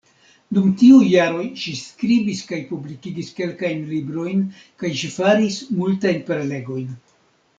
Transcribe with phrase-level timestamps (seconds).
[0.57, 4.41] Dum tiuj jaroj ŝi skribis kaj publikigis kelkajn librojn,
[4.85, 6.91] kaj ŝi faris multajn prelegojn.